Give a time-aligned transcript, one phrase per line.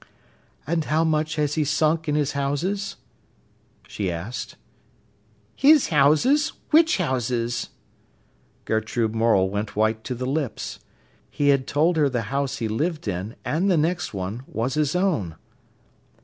[0.65, 2.95] "And how much has he sunk in his houses?"
[3.87, 4.55] she asked.
[5.55, 7.69] "His houses—which houses?"
[8.65, 10.79] Gertrude Morel went white to the lips.
[11.29, 14.95] He had told her the house he lived in, and the next one, was his
[14.95, 15.35] own.